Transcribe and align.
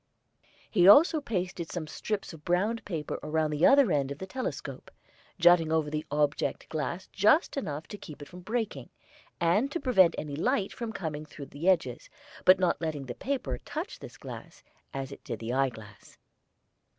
He 0.71 0.87
also 0.87 1.21
pasted 1.21 1.71
some 1.71 1.85
strips 1.85 2.33
of 2.33 2.43
brown 2.43 2.77
paper 2.77 3.19
around 3.21 3.51
the 3.51 3.67
other 3.67 3.91
end 3.91 4.09
of 4.09 4.17
the 4.17 4.25
telescope, 4.25 4.89
jutting 5.37 5.71
over 5.71 5.91
the 5.91 6.07
object 6.09 6.67
glass 6.69 7.05
just 7.11 7.55
enough 7.55 7.87
to 7.89 7.99
keep 7.99 8.19
it 8.19 8.27
from 8.27 8.39
breaking, 8.39 8.89
and 9.39 9.69
to 9.71 9.79
prevent 9.79 10.15
any 10.17 10.35
light 10.35 10.73
from 10.73 10.91
coming 10.91 11.23
through 11.23 11.45
the 11.53 11.69
edges, 11.69 12.09
but 12.45 12.57
not 12.57 12.81
letting 12.81 13.05
the 13.05 13.13
paper 13.13 13.59
touch 13.59 13.99
this 13.99 14.17
glass, 14.17 14.63
as 14.91 15.11
it 15.11 15.23
did 15.23 15.37
the 15.37 15.53
eyeglass. 15.53 16.17